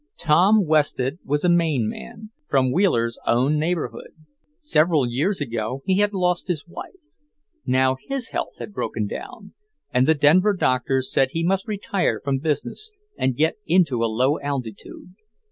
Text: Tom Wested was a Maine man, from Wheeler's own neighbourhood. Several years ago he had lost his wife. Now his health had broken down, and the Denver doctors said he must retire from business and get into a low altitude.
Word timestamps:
Tom 0.17 0.65
Wested 0.65 1.19
was 1.23 1.43
a 1.43 1.47
Maine 1.49 1.87
man, 1.87 2.31
from 2.49 2.71
Wheeler's 2.71 3.19
own 3.27 3.59
neighbourhood. 3.59 4.15
Several 4.57 5.07
years 5.07 5.39
ago 5.39 5.83
he 5.85 5.99
had 5.99 6.11
lost 6.11 6.47
his 6.47 6.67
wife. 6.67 6.95
Now 7.67 7.97
his 8.07 8.29
health 8.29 8.57
had 8.57 8.73
broken 8.73 9.05
down, 9.05 9.53
and 9.93 10.07
the 10.07 10.15
Denver 10.15 10.55
doctors 10.55 11.11
said 11.11 11.27
he 11.33 11.43
must 11.43 11.67
retire 11.67 12.19
from 12.19 12.39
business 12.39 12.91
and 13.15 13.37
get 13.37 13.57
into 13.67 14.03
a 14.03 14.09
low 14.09 14.39
altitude. 14.39 15.13